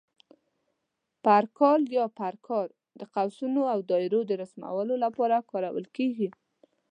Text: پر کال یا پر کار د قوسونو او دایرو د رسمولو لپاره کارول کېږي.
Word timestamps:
پر 1.23 1.43
کال 1.57 1.81
یا 1.97 2.05
پر 2.17 2.33
کار 2.47 2.67
د 2.99 3.01
قوسونو 3.13 3.61
او 3.73 3.79
دایرو 3.89 4.21
د 4.25 4.31
رسمولو 4.41 4.95
لپاره 5.05 5.37
کارول 5.51 5.85
کېږي. 5.97 6.29